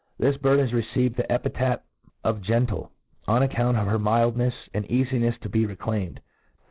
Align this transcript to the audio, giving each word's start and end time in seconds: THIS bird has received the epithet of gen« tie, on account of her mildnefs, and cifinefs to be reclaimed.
THIS 0.17 0.35
bird 0.37 0.57
has 0.57 0.73
received 0.73 1.15
the 1.15 1.31
epithet 1.31 1.83
of 2.23 2.41
gen« 2.41 2.65
tie, 2.65 2.85
on 3.27 3.43
account 3.43 3.77
of 3.77 3.85
her 3.85 3.99
mildnefs, 3.99 4.67
and 4.73 4.83
cifinefs 4.87 5.37
to 5.41 5.47
be 5.49 5.67
reclaimed. 5.67 6.19